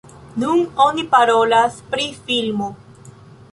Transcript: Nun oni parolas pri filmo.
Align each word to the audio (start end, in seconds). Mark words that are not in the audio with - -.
Nun 0.43 0.63
oni 0.85 1.05
parolas 1.11 1.79
pri 1.93 2.09
filmo. 2.29 2.71